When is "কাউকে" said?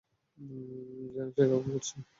1.49-1.69